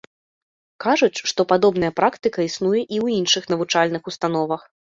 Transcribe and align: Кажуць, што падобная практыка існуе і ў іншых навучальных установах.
Кажуць, 0.85 1.23
што 1.31 1.41
падобная 1.51 1.91
практыка 2.01 2.39
існуе 2.49 2.75
і 2.81 2.83
ў 2.87 3.21
іншых 3.21 3.43
навучальных 3.55 4.03
установах. 4.15 4.61